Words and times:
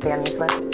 Damn 0.00 0.22
you 0.24 0.73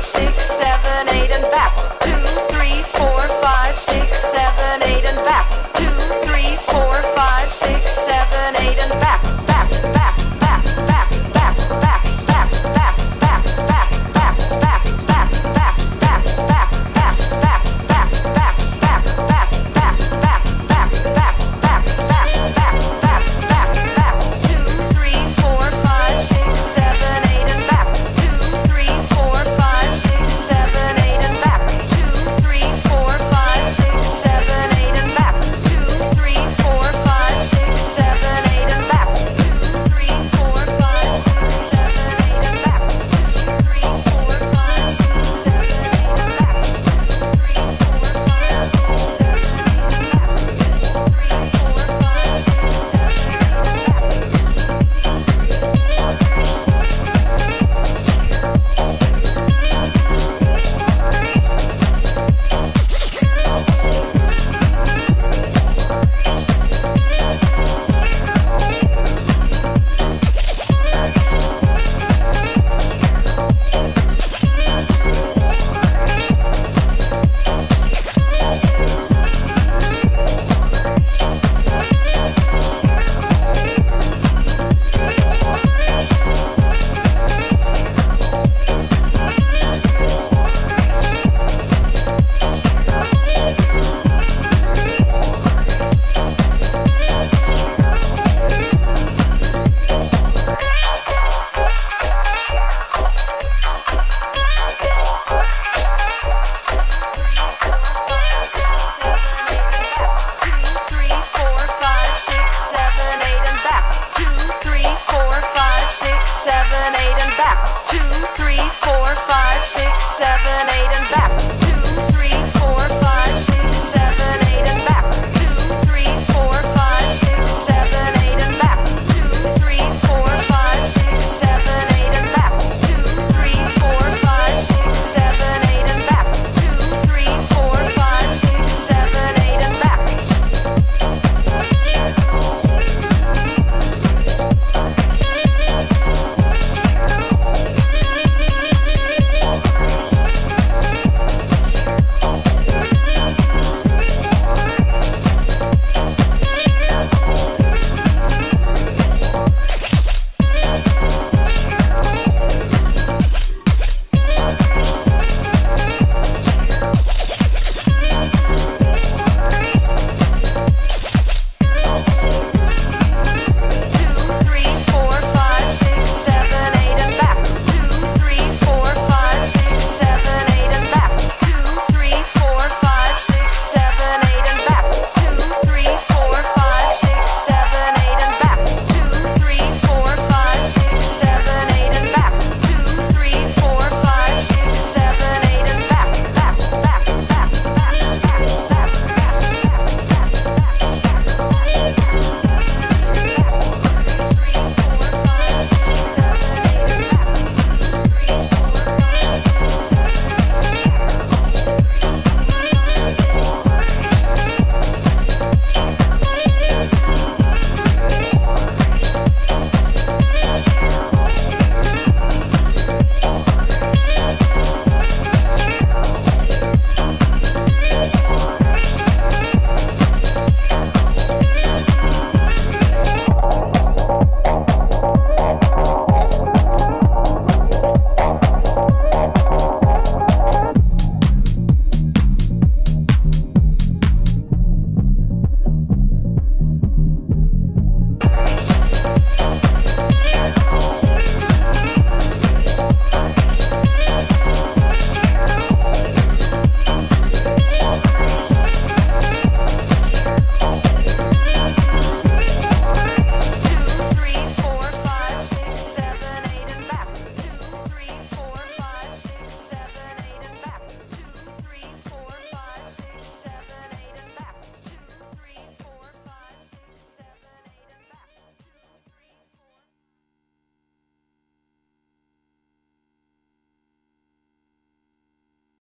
Six, 0.00 0.44
seven. 0.44 0.87